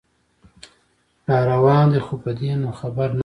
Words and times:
راروان 1.29 1.85
دی 1.93 1.99
خو 2.05 2.15
په 2.23 2.31
دې 2.39 2.51
نو 2.61 2.69
خبر 2.79 3.09
نه 3.11 3.13
دی 3.13 3.19